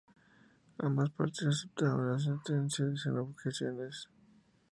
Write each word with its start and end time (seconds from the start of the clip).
Ambas 0.79 1.11
partes 1.11 1.45
aceptaron 1.45 2.11
la 2.11 2.17
sentencia 2.17 2.87
sin 2.95 3.17
objeciones. 3.19 4.09